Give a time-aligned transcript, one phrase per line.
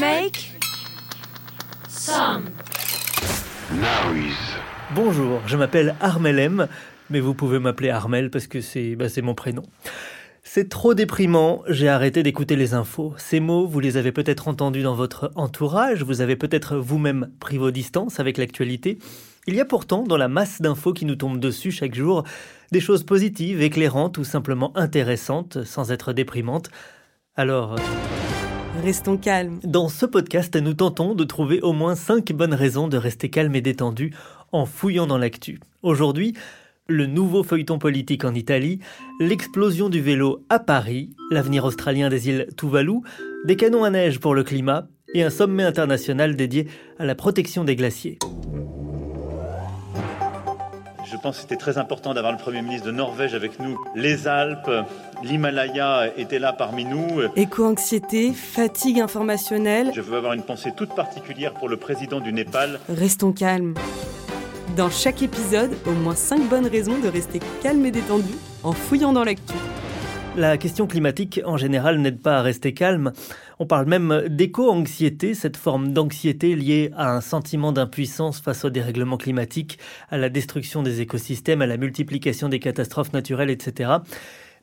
[0.00, 0.58] Make
[1.86, 2.44] some
[4.94, 6.68] Bonjour, je m'appelle Armel M,
[7.10, 9.64] mais vous pouvez m'appeler Armel parce que c'est bah, mon prénom.
[10.42, 13.12] C'est trop déprimant, j'ai arrêté d'écouter les infos.
[13.18, 17.58] Ces mots, vous les avez peut-être entendus dans votre entourage, vous avez peut-être vous-même pris
[17.58, 18.98] vos distances avec l'actualité.
[19.46, 22.24] Il y a pourtant, dans la masse d'infos qui nous tombent dessus chaque jour,
[22.70, 26.70] des choses positives, éclairantes ou simplement intéressantes, sans être déprimantes.
[27.36, 27.76] Alors,
[28.80, 29.60] Restons calmes.
[29.64, 33.54] dans ce podcast, nous tentons de trouver au moins 5 bonnes raisons de rester calme
[33.54, 34.14] et détendu
[34.50, 35.60] en fouillant dans l'actu.
[35.82, 36.34] Aujourd'hui,
[36.88, 38.80] le nouveau feuilleton politique en Italie,
[39.20, 43.00] l'explosion du vélo à Paris, l'avenir australien des îles Tuvalu,
[43.44, 46.66] des canons à neige pour le climat et un sommet international dédié
[46.98, 48.18] à la protection des glaciers.
[51.12, 53.78] Je pense que c'était très important d'avoir le Premier ministre de Norvège avec nous.
[53.94, 54.70] Les Alpes,
[55.22, 57.20] l'Himalaya étaient là parmi nous.
[57.36, 62.80] Éco-anxiété, fatigue informationnelle, Je veux avoir une pensée toute particulière pour le président du Népal.
[62.88, 63.74] restons calmes.
[64.74, 68.32] Dans chaque épisode, au moins 5 bonnes raisons de rester calme et détendu
[68.62, 69.52] en fouillant dans l'actu.
[70.34, 73.12] La question climatique, en général, n'aide pas à rester calme.
[73.58, 79.18] On parle même d'éco-anxiété, cette forme d'anxiété liée à un sentiment d'impuissance face au dérèglement
[79.18, 79.78] climatique,
[80.10, 83.90] à la destruction des écosystèmes, à la multiplication des catastrophes naturelles, etc.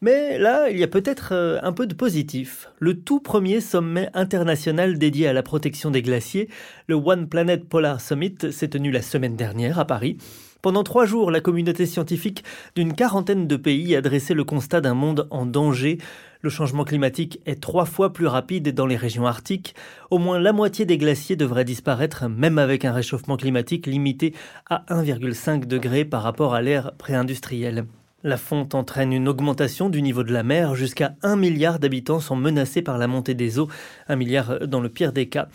[0.02, 2.70] Mais là, il y a peut-être euh, un peu de positif.
[2.80, 6.50] Le tout premier sommet international dédié à la protection des glaciers,
[6.88, 10.18] le One Planet Polar Summit, s'est tenu la semaine dernière à Paris.
[10.62, 12.44] Pendant trois jours, la communauté scientifique
[12.76, 16.00] d'une quarantaine de pays a dressé le constat d'un monde en danger.
[16.42, 19.74] Le changement climatique est trois fois plus rapide dans les régions arctiques.
[20.10, 24.34] Au moins la moitié des glaciers devraient disparaître, même avec un réchauffement climatique limité
[24.70, 27.86] à 1,5 degré par rapport à l'ère préindustrielle.
[28.24, 30.76] La fonte entraîne une augmentation du niveau de la mer.
[30.76, 33.70] Jusqu'à 1 milliard d'habitants sont menacés par la montée des eaux.
[34.10, 35.48] 1 milliard dans le pire des cas.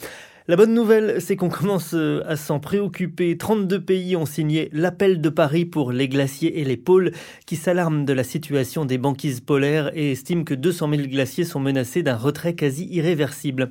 [0.46, 3.38] La bonne nouvelle, c'est qu'on commence euh, à s'en préoccuper.
[3.38, 7.12] 32 pays ont signé l'appel de Paris pour les glaciers et les pôles
[7.46, 11.60] qui s'alarment de la situation des banquises polaires et estiment que 200 000 glaciers sont
[11.60, 13.70] menacés d'un retrait quasi irréversible.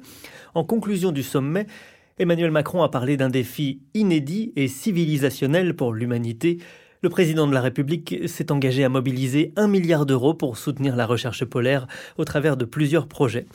[0.55, 1.67] En conclusion du sommet,
[2.17, 6.57] Emmanuel Macron a parlé d'un défi inédit et civilisationnel pour l'humanité.
[7.03, 11.05] Le président de la République s'est engagé à mobiliser un milliard d'euros pour soutenir la
[11.05, 11.85] recherche polaire
[12.17, 13.45] au travers de plusieurs projets.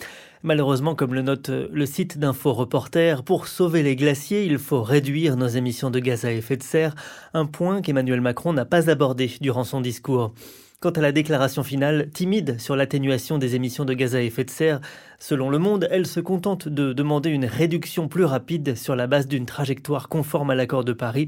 [0.43, 5.37] Malheureusement, comme le note le site d'Info Reporter, pour sauver les glaciers, il faut réduire
[5.37, 6.95] nos émissions de gaz à effet de serre,
[7.35, 10.33] un point qu'Emmanuel Macron n'a pas abordé durant son discours.
[10.81, 14.51] Quant à la déclaration finale, timide sur l'atténuation des émissions de gaz à effet de
[14.51, 14.81] serre,
[15.19, 19.27] selon Le Monde, elle se contente de demander une réduction plus rapide sur la base
[19.27, 21.27] d'une trajectoire conforme à l'accord de Paris.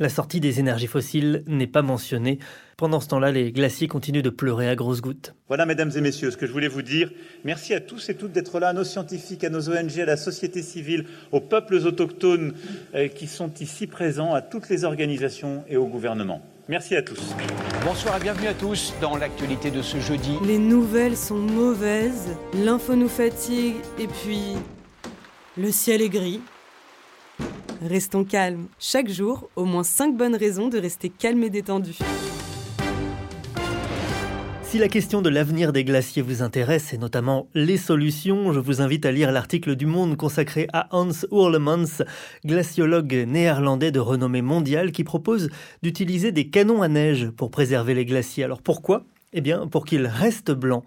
[0.00, 2.40] La sortie des énergies fossiles n'est pas mentionnée.
[2.76, 5.34] Pendant ce temps-là, les glaciers continuent de pleurer à grosses gouttes.
[5.48, 7.10] Voilà, mesdames et messieurs, ce que je voulais vous dire.
[7.42, 10.18] Merci à tous et toutes d'être là, à nos scientifiques, à nos ONG, à la
[10.18, 12.52] société civile, aux peuples autochtones
[12.94, 16.42] euh, qui sont ici présents, à toutes les organisations et au gouvernement.
[16.70, 17.34] Merci à tous.
[17.84, 20.38] Bonsoir et bienvenue à tous dans l'actualité de ce jeudi.
[20.46, 24.52] Les nouvelles sont mauvaises, l'info nous fatigue et puis
[25.56, 26.40] le ciel est gris.
[27.82, 28.68] Restons calmes.
[28.78, 31.98] Chaque jour, au moins 5 bonnes raisons de rester calme et détendu.
[34.70, 38.80] Si la question de l'avenir des glaciers vous intéresse, et notamment les solutions, je vous
[38.80, 42.04] invite à lire l'article du Monde consacré à Hans Hurlemans,
[42.44, 45.50] glaciologue néerlandais de renommée mondiale, qui propose
[45.82, 48.44] d'utiliser des canons à neige pour préserver les glaciers.
[48.44, 49.02] Alors pourquoi?
[49.32, 50.84] Eh bien, pour qu'ils restent blancs.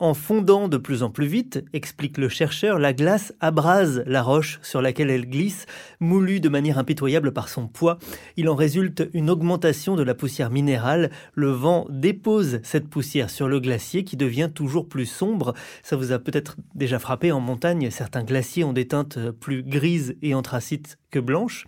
[0.00, 4.58] En fondant de plus en plus vite, explique le chercheur, la glace abrase la roche
[4.62, 5.66] sur laquelle elle glisse,
[6.00, 7.98] moulue de manière impitoyable par son poids.
[8.38, 11.10] Il en résulte une augmentation de la poussière minérale.
[11.34, 15.52] Le vent dépose cette poussière sur le glacier qui devient toujours plus sombre.
[15.82, 17.90] Ça vous a peut-être déjà frappé en montagne.
[17.90, 21.66] Certains glaciers ont des teintes plus grises et anthracites que blanches.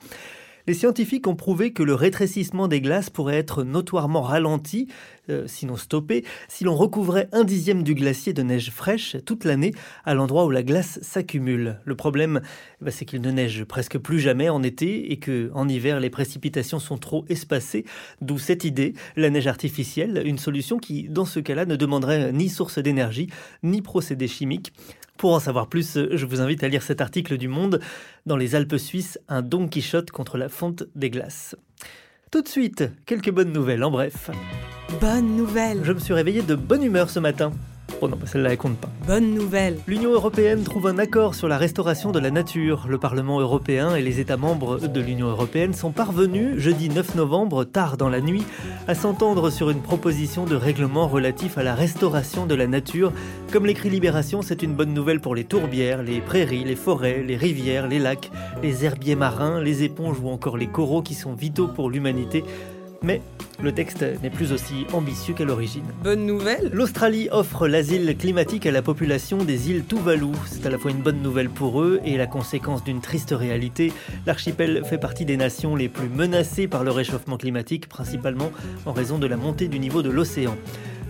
[0.66, 4.86] Les scientifiques ont prouvé que le rétrécissement des glaces pourrait être notoirement ralenti,
[5.28, 9.72] euh, sinon stoppé, si l'on recouvrait un dixième du glacier de neige fraîche toute l'année
[10.04, 11.80] à l'endroit où la glace s'accumule.
[11.84, 12.42] Le problème,
[12.80, 15.98] eh ben, c'est qu'il ne neige presque plus jamais en été et que en hiver
[15.98, 17.84] les précipitations sont trop espacées,
[18.20, 22.48] d'où cette idée, la neige artificielle, une solution qui, dans ce cas-là, ne demanderait ni
[22.48, 23.28] source d'énergie
[23.64, 24.72] ni procédé chimique.
[25.22, 27.78] Pour en savoir plus, je vous invite à lire cet article du Monde
[28.26, 31.54] dans les Alpes suisses, un Don Quichotte contre la fonte des glaces.
[32.32, 34.32] Tout de suite, quelques bonnes nouvelles en bref.
[35.00, 35.84] Bonne nouvelle.
[35.84, 37.52] Je me suis réveillé de bonne humeur ce matin.
[38.04, 38.88] Oh non, celle-là, elle compte pas.
[39.06, 39.78] Bonne nouvelle.
[39.86, 42.86] L'Union européenne trouve un accord sur la restauration de la nature.
[42.88, 47.62] Le Parlement européen et les États membres de l'Union européenne sont parvenus, jeudi 9 novembre,
[47.62, 48.42] tard dans la nuit,
[48.88, 53.12] à s'entendre sur une proposition de règlement relatif à la restauration de la nature.
[53.52, 57.36] Comme l'écrit Libération, c'est une bonne nouvelle pour les tourbières, les prairies, les forêts, les
[57.36, 58.32] rivières, les lacs,
[58.64, 62.42] les herbiers marins, les éponges ou encore les coraux qui sont vitaux pour l'humanité.
[63.02, 63.20] Mais
[63.62, 65.84] le texte n'est plus aussi ambitieux qu'à l'origine.
[66.02, 70.32] Bonne nouvelle L'Australie offre l'asile climatique à la population des îles Tuvalu.
[70.46, 73.92] C'est à la fois une bonne nouvelle pour eux et la conséquence d'une triste réalité.
[74.26, 78.50] L'archipel fait partie des nations les plus menacées par le réchauffement climatique, principalement
[78.84, 80.56] en raison de la montée du niveau de l'océan.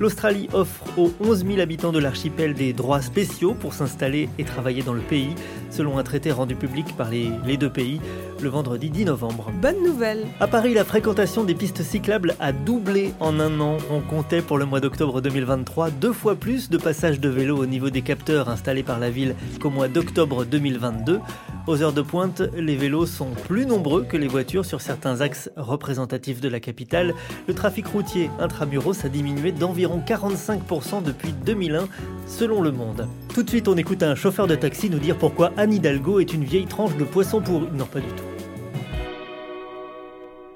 [0.03, 4.83] L'Australie offre aux 11 000 habitants de l'archipel des droits spéciaux pour s'installer et travailler
[4.83, 5.37] dans le pays,
[5.71, 8.01] selon un traité rendu public par les, les, deux pays
[8.43, 9.53] le vendredi 10 novembre.
[9.63, 13.77] Bonne nouvelle À Paris, la fréquentation des pistes cyclables a doublé en un an.
[13.93, 17.67] On comptait pour le mois d'octobre 2023 deux fois plus de passages de vélos au
[17.67, 21.21] niveau des capteurs installés par la ville qu'au mois d'octobre 2022.
[21.69, 25.49] Aux heures de pointe, les vélos sont plus nombreux que les voitures sur certains axes
[25.57, 27.15] représentatifs de la capitale.
[27.47, 31.89] Le trafic routier intramuros a diminué d'environ 45% depuis 2001,
[32.27, 33.07] selon Le Monde.
[33.33, 36.33] Tout de suite, on écoute un chauffeur de taxi nous dire pourquoi Anne Hidalgo est
[36.33, 37.61] une vieille tranche de poisson pour...
[37.61, 38.25] Non, pas du tout.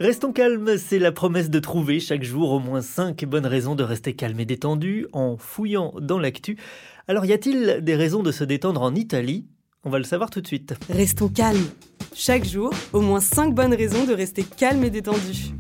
[0.00, 3.84] Restons calmes, c'est la promesse de trouver chaque jour au moins 5 bonnes raisons de
[3.84, 6.58] rester calme et détendu en fouillant dans l'actu.
[7.06, 9.46] Alors y a-t-il des raisons de se détendre en Italie?
[9.86, 10.74] On va le savoir tout de suite.
[10.90, 11.70] Restons calmes.
[12.12, 15.52] Chaque jour, au moins 5 bonnes raisons de rester calme et détendu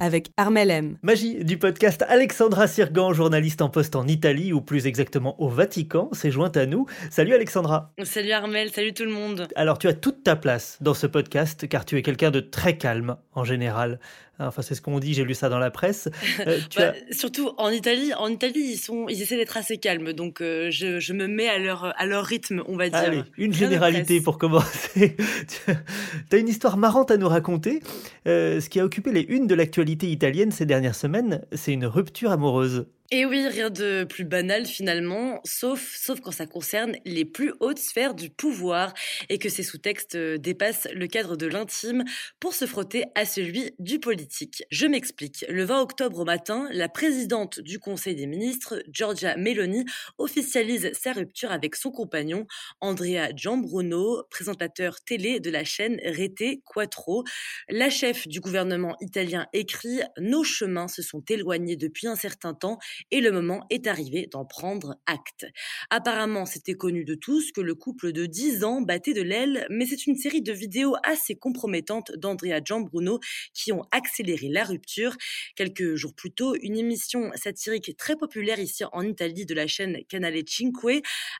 [0.00, 0.96] avec Armel M.
[1.02, 6.08] Magie du podcast Alexandra Sirgan, journaliste en poste en Italie ou plus exactement au Vatican,
[6.12, 6.86] s'est jointe à nous.
[7.10, 7.92] Salut Alexandra.
[8.02, 9.46] Salut Armel, salut tout le monde.
[9.54, 12.76] Alors tu as toute ta place dans ce podcast car tu es quelqu'un de très
[12.78, 14.00] calme en général.
[14.46, 16.08] Enfin, c'est ce qu'on dit, j'ai lu ça dans la presse.
[16.46, 17.14] Euh, bah, as...
[17.14, 20.14] Surtout en Italie, en Italie, ils, sont, ils essaient d'être assez calmes.
[20.14, 22.98] Donc, euh, je, je, me mets à leur, à leur rythme, on va dire.
[22.98, 25.16] Allez, une généralité pour commencer.
[26.30, 27.82] tu as une histoire marrante à nous raconter.
[28.26, 31.84] Euh, ce qui a occupé les unes de l'actualité italienne ces dernières semaines, c'est une
[31.84, 32.86] rupture amoureuse.
[33.12, 37.80] Et oui, rien de plus banal finalement, sauf, sauf quand ça concerne les plus hautes
[37.80, 38.94] sphères du pouvoir
[39.28, 42.04] et que ces sous-textes dépassent le cadre de l'intime
[42.38, 44.62] pour se frotter à celui du politique.
[44.70, 45.44] Je m'explique.
[45.48, 49.84] Le 20 octobre au matin, la présidente du Conseil des ministres, Giorgia Meloni,
[50.18, 52.46] officialise sa rupture avec son compagnon,
[52.80, 57.24] Andrea Gianbruno, présentateur télé de la chaîne Rete Quattro.
[57.68, 62.78] La chef du gouvernement italien écrit Nos chemins se sont éloignés depuis un certain temps
[63.10, 65.46] et le moment est arrivé d'en prendre acte.
[65.90, 69.86] Apparemment, c'était connu de tous que le couple de 10 ans battait de l'aile, mais
[69.86, 73.20] c'est une série de vidéos assez compromettantes d'Andrea Gianbruno
[73.54, 75.16] qui ont accéléré la rupture.
[75.56, 79.98] Quelques jours plus tôt, une émission satirique très populaire ici en Italie de la chaîne
[80.08, 80.72] Canale 5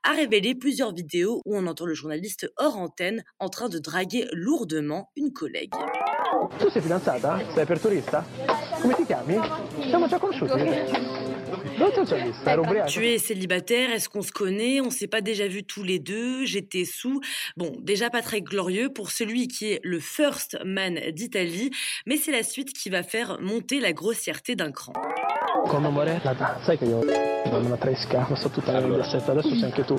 [0.02, 4.26] a révélé plusieurs vidéos où on entend le journaliste hors antenne en train de draguer
[4.32, 5.72] lourdement une collègue.
[6.58, 7.38] Tu fidanzata?
[12.86, 14.80] Tu es célibataire, est-ce qu'on se connaît?
[14.80, 17.20] On s'est pas déjà vu tous les deux, j'étais sous.
[17.56, 21.70] Bon, déjà pas très glorieux pour celui qui est le first man d'Italie,
[22.06, 24.92] mais c'est la suite qui va faire monter la grossièreté d'un cran.
[27.42, 29.64] Come Morella, sai che io sono una tresca, non so tutta la Mediaset, adesso sei
[29.64, 29.96] anche tu.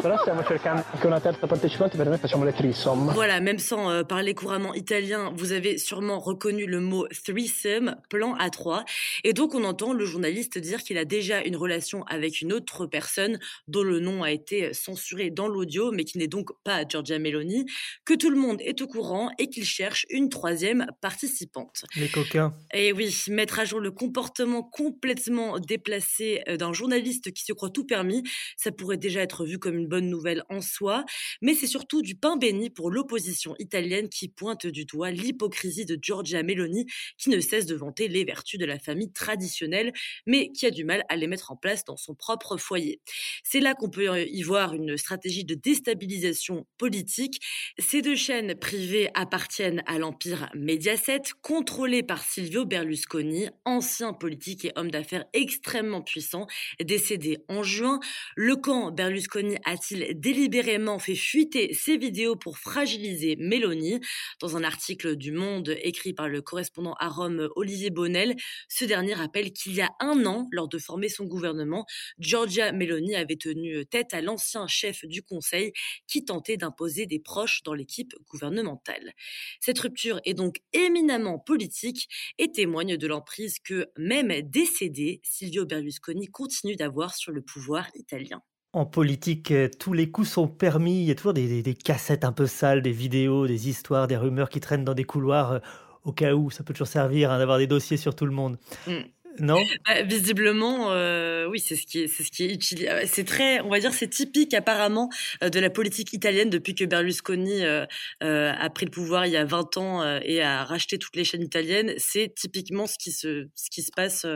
[0.00, 3.12] Però stiamo cercando anche una terza partecipante, per noi facciamo le threesome.
[3.12, 8.34] Voilà, même sans euh, parler couramment italien, vous avez sûrement reconnu le mot threesome, plan
[8.34, 8.84] à trois.
[9.24, 12.86] Et donc on entend le journaliste dire qu'il a déjà une relation avec une autre
[12.86, 17.18] personne dont le nom a été censuré dans l'audio, mais qui n'est donc pas Giorgia
[17.18, 17.66] Meloni,
[18.04, 21.84] que tout le monde est au courant et qu'il cherche une troisième participante.
[21.96, 22.52] Les coquins.
[22.72, 27.84] Et oui, mettre à jour le comportement complètement déplacé d'un journaliste qui se croit tout
[27.84, 28.22] permis,
[28.56, 31.04] ça pourrait déjà être vu comme une bonne nouvelle en soi,
[31.42, 35.98] mais c'est surtout du pain béni pour l'opposition italienne qui pointe du doigt l'hypocrisie de
[36.00, 36.86] Giorgia Meloni,
[37.18, 39.92] qui ne cesse de vanter les vertus de la famille traditionnelle,
[40.26, 43.00] mais qui a du mal à les mettre en place dans son propre foyer.
[43.42, 47.40] C'est là qu'on peut y voir une stratégie de déstabilisation politique.
[47.78, 54.72] Ces deux chaînes privées appartiennent à l'empire Mediaset, contrôlé par Silvio Berlusconi, ancien politique et
[54.76, 56.43] homme d'affaires extrêmement puissant,
[56.82, 58.00] décédé en juin.
[58.36, 64.00] Le camp Berlusconi a-t-il délibérément fait fuiter ses vidéos pour fragiliser Mélanie?
[64.40, 68.34] Dans un article du Monde écrit par le correspondant à Rome Olivier Bonnel,
[68.68, 71.86] ce dernier rappelle qu'il y a un an, lors de former son gouvernement,
[72.18, 75.72] Giorgia Meloni avait tenu tête à l'ancien chef du Conseil
[76.06, 79.12] qui tentait d'imposer des proches dans l'équipe gouvernementale.
[79.60, 82.08] Cette rupture est donc éminemment politique
[82.38, 88.42] et témoigne de l'emprise que, même décédé, Silvio Berlusconi continue d'avoir sur le pouvoir italien.
[88.74, 91.00] En politique, euh, tous les coups sont permis.
[91.00, 94.50] Il y a toujours des, cassettes un peu sales, des vidéos, des histoires, des rumeurs
[94.50, 95.58] qui traînent dans des couloirs euh,
[96.02, 96.50] au cas où.
[96.50, 98.58] Ça peut toujours servir hein, d'avoir des dossiers sur tout le monde.
[98.88, 98.92] Mm.
[99.40, 99.58] Non?
[99.86, 102.90] Bah, Visiblement, euh, oui, c'est ce qui est, c'est ce qui est utilisé.
[102.90, 105.10] Euh, c'est très, on va dire, c'est typique apparemment
[105.42, 109.44] euh, de la politique italienne depuis que Berlusconi a pris le pouvoir il y a
[109.44, 111.94] 20 ans et a racheté toutes les chaînes italiennes.
[111.98, 114.26] C'est typiquement ce qui se, ce qui se passe.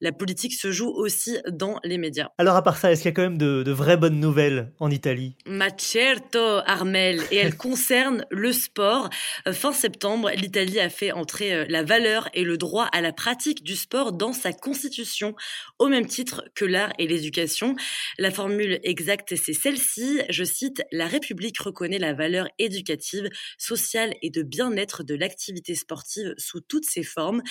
[0.00, 2.28] la politique se joue aussi dans les médias.
[2.38, 4.72] Alors à part ça, est-ce qu'il y a quand même de, de vraies bonnes nouvelles
[4.80, 5.36] en Italie?
[5.46, 9.10] Ma certo, Armel, et elle concerne le sport.
[9.50, 13.76] Fin septembre, l'Italie a fait entrer la valeur et le droit à la pratique du
[13.76, 15.34] sport dans sa constitution
[15.78, 17.76] au même titre que l'art et l'éducation.
[18.18, 20.20] La formule exacte, c'est celle-ci.
[20.28, 26.34] Je cite, La République reconnaît la valeur éducative, sociale et de bien-être de l'activité sportive
[26.38, 27.42] sous toutes ses formes.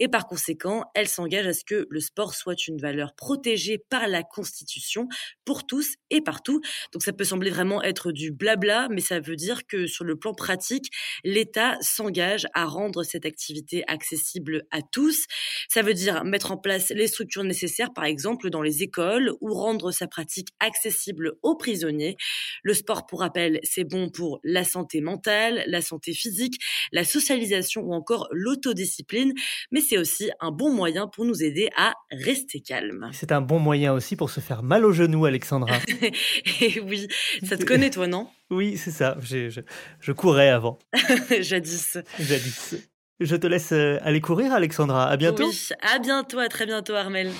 [0.00, 4.08] Et par conséquent, elle s'engage à ce que le sport soit une valeur protégée par
[4.08, 5.08] la Constitution
[5.44, 6.60] pour tous et partout.
[6.92, 10.16] Donc ça peut sembler vraiment être du blabla, mais ça veut dire que sur le
[10.16, 10.90] plan pratique,
[11.24, 15.24] l'État s'engage à rendre cette activité accessible à tous.
[15.68, 19.52] Ça veut dire mettre en place les structures nécessaires, par exemple dans les écoles, ou
[19.54, 22.16] rendre sa pratique accessible aux prisonniers.
[22.62, 26.60] Le sport, pour rappel, c'est bon pour la santé mentale, la santé physique,
[26.92, 29.32] la socialisation ou encore l'autodiscipline,
[29.70, 33.10] mais c'est aussi un bon moyen pour nous aider à rester calme.
[33.12, 35.78] C'est un bon moyen aussi pour se faire mal aux genoux, Alexandra.
[36.60, 37.08] Et oui,
[37.42, 38.28] ça te connaît toi, non?
[38.50, 39.16] Oui, c'est ça.
[39.20, 39.62] Je,
[40.00, 40.78] je courais avant.
[41.40, 41.98] Jadis.
[42.18, 42.76] Jadis.
[43.20, 45.06] Je te laisse euh, aller courir, Alexandra.
[45.06, 45.44] À bientôt.
[45.46, 47.30] Oui, à bientôt, à très bientôt, Armel.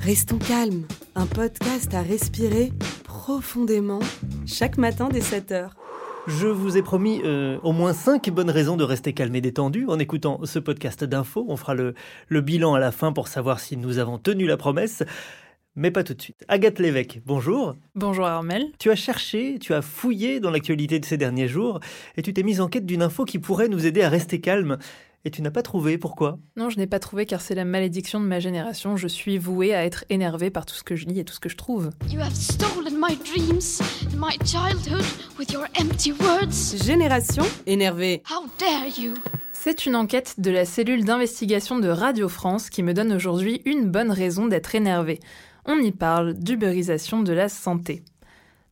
[0.00, 0.84] Restons calmes,
[1.14, 2.72] un podcast à respirer
[3.04, 4.00] profondément
[4.46, 5.76] chaque matin dès 7 heures.
[6.26, 9.86] Je vous ai promis euh, au moins 5 bonnes raisons de rester calme et détendu
[9.86, 11.46] en écoutant ce podcast d'infos.
[11.48, 11.94] On fera le,
[12.26, 15.04] le bilan à la fin pour savoir si nous avons tenu la promesse
[15.78, 16.44] mais pas tout de suite.
[16.48, 17.76] Agathe Lévesque, bonjour.
[17.94, 18.66] Bonjour Armel.
[18.80, 21.78] Tu as cherché, tu as fouillé dans l'actualité de ces derniers jours
[22.16, 24.78] et tu t'es mise en quête d'une info qui pourrait nous aider à rester calme.
[25.24, 26.38] Et tu n'as pas trouvé, pourquoi?
[26.56, 28.96] Non, je n'ai pas trouvé car c'est la malédiction de ma génération.
[28.96, 31.40] Je suis vouée à être énervée par tout ce que je lis et tout ce
[31.40, 31.90] que je trouve.
[36.84, 38.22] Génération énervée.
[39.52, 43.90] C'est une enquête de la cellule d'investigation de Radio France qui me donne aujourd'hui une
[43.90, 45.20] bonne raison d'être énervée
[45.68, 48.02] on y parle d'ubérisation de la santé.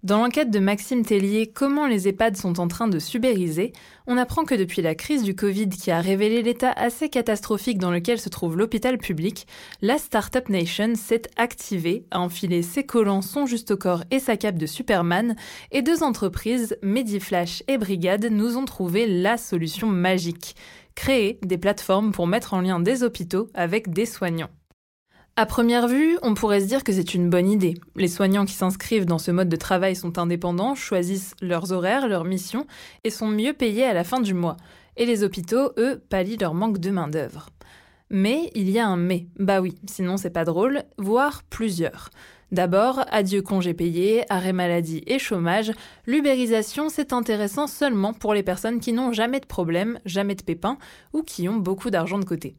[0.03, 3.73] Dans l'enquête de Maxime Tellier Comment les EHPAD sont en train de subériser,
[4.07, 7.91] on apprend que depuis la crise du Covid qui a révélé l'état assez catastrophique dans
[7.91, 9.47] lequel se trouve l'hôpital public,
[9.83, 14.59] la Startup Nation s'est activée, a enfilé ses collants, son juste corps et sa cape
[14.59, 15.37] de Superman,
[15.73, 20.57] et deux entreprises, Mediflash et Brigade, nous ont trouvé la solution magique
[20.95, 24.51] créer des plateformes pour mettre en lien des hôpitaux avec des soignants.
[25.39, 27.75] À première vue, on pourrait se dire que c'est une bonne idée.
[27.95, 32.25] Les soignants qui s'inscrivent dans ce mode de travail sont indépendants, choisissent leurs horaires, leurs
[32.25, 32.67] missions
[33.05, 34.57] et sont mieux payés à la fin du mois.
[34.97, 37.51] Et les hôpitaux, eux, pallient leur manque de main-d'œuvre.
[38.09, 39.27] Mais il y a un mais.
[39.39, 42.09] Bah oui, sinon c'est pas drôle, voire plusieurs.
[42.51, 45.71] D'abord, adieu congés payés, arrêt maladie et chômage,
[46.07, 50.79] l'ubérisation c'est intéressant seulement pour les personnes qui n'ont jamais de problème, jamais de pépins
[51.13, 52.57] ou qui ont beaucoup d'argent de côté.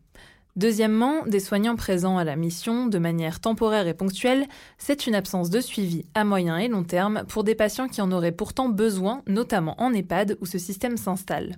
[0.57, 4.47] Deuxièmement, des soignants présents à la mission de manière temporaire et ponctuelle,
[4.79, 8.11] c'est une absence de suivi à moyen et long terme pour des patients qui en
[8.11, 11.57] auraient pourtant besoin, notamment en EHPAD où ce système s'installe.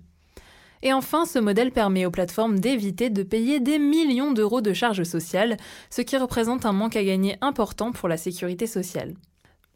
[0.82, 5.04] Et enfin, ce modèle permet aux plateformes d'éviter de payer des millions d'euros de charges
[5.04, 5.56] sociales,
[5.90, 9.14] ce qui représente un manque à gagner important pour la sécurité sociale.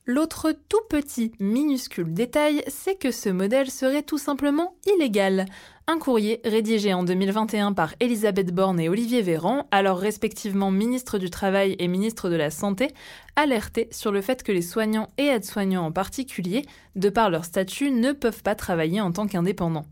[0.05, 5.45] L'autre tout petit, minuscule détail, c'est que ce modèle serait tout simplement illégal.
[5.85, 11.29] Un courrier rédigé en 2021 par Elisabeth Borne et Olivier Véran, alors respectivement ministre du
[11.29, 12.93] Travail et ministre de la Santé,
[13.35, 16.61] alertait sur le fait que les soignants et aides-soignants en particulier,
[16.95, 19.85] de par leur statut, ne peuvent pas travailler en tant qu'indépendants.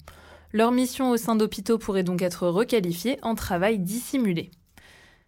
[0.54, 4.50] Leur mission au sein d'hôpitaux pourrait donc être requalifiée en travail dissimulé.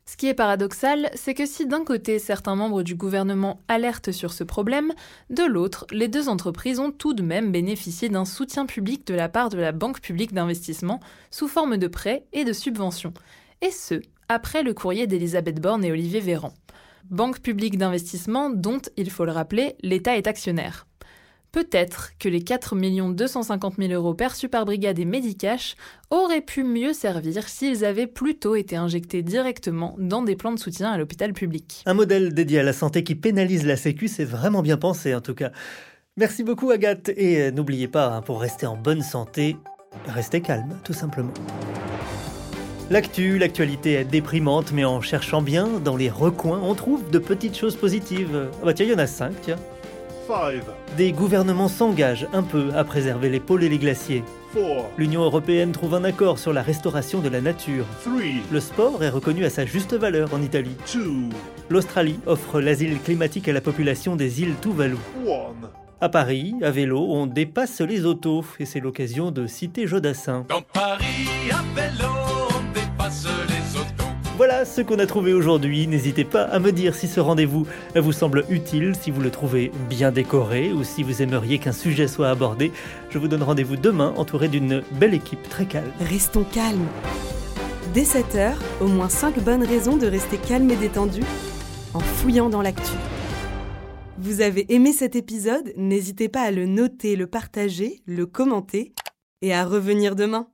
[0.06, 4.34] Ce qui est paradoxal, c'est que si d'un côté certains membres du gouvernement alertent sur
[4.34, 4.92] ce problème,
[5.30, 9.30] de l'autre, les deux entreprises ont tout de même bénéficié d'un soutien public de la
[9.30, 11.00] part de la Banque publique d'investissement
[11.32, 13.14] sous forme de prêts et de subventions.
[13.62, 16.54] Et ce, après le courrier d'Elisabeth Borne et Olivier Véran.
[17.10, 20.86] Banque publique d'investissement dont, il faut le rappeler, l'État est actionnaire.
[21.54, 22.76] Peut-être que les 4
[23.14, 25.76] 250 000 euros perçus par Brigade et Medicash
[26.10, 30.92] auraient pu mieux servir s'ils avaient plutôt été injectés directement dans des plans de soutien
[30.92, 31.84] à l'hôpital public.
[31.86, 35.22] Un modèle dédié à la santé qui pénalise la Sécu, c'est vraiment bien pensé en
[35.22, 35.52] tout cas.
[36.18, 39.56] Merci beaucoup Agathe et euh, n'oubliez pas, hein, pour rester en bonne santé,
[40.08, 41.34] restez calme tout simplement.
[42.90, 47.56] L'actu, l'actualité est déprimante, mais en cherchant bien, dans les recoins, on trouve de petites
[47.56, 48.50] choses positives.
[48.60, 49.58] Ah bah tiens, il y en a cinq, tiens.
[50.98, 54.24] Des gouvernements s'engagent un peu à préserver les pôles et les glaciers.
[54.98, 57.86] L'Union européenne trouve un accord sur la restauration de la nature.
[58.52, 60.76] Le sport est reconnu à sa juste valeur en Italie.
[61.70, 64.98] L'Australie offre l'asile climatique à la population des îles Tuvalu.
[66.02, 70.46] À Paris, à vélo, on dépasse les autos et c'est l'occasion de citer Jodassin.
[70.50, 72.10] Dans Paris, à vélo,
[72.50, 74.13] on dépasse les autos.
[74.36, 75.86] Voilà ce qu'on a trouvé aujourd'hui.
[75.86, 79.72] N'hésitez pas à me dire si ce rendez-vous vous semble utile, si vous le trouvez
[79.90, 82.72] bien décoré ou si vous aimeriez qu'un sujet soit abordé.
[83.12, 85.92] Je vous donne rendez-vous demain entouré d'une belle équipe très calme.
[86.00, 86.88] Restons calmes.
[87.94, 91.22] Dès 7h, au moins 5 bonnes raisons de rester calme et détendu
[91.94, 92.94] en fouillant dans l'actu.
[94.18, 95.74] Vous avez aimé cet épisode?
[95.78, 98.94] N'hésitez pas à le noter, le partager, le commenter
[99.44, 100.48] et à revenir demain.